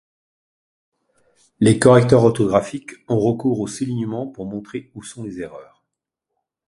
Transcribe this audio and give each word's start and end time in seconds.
Les 1.59 1.77
correcteurs 1.77 2.23
orthographiques 2.23 2.93
ont 3.07 3.19
recours 3.19 3.59
au 3.59 3.67
soulignement 3.67 4.25
pour 4.25 4.47
montrer 4.47 4.89
où 4.95 5.03
sont 5.03 5.21
les 5.25 5.41
erreurs. 5.41 5.83